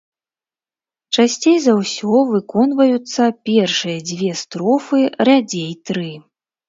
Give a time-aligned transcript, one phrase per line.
[1.17, 6.09] Часцей за ўсё выконваюцца першыя дзве строфы, радзей тры.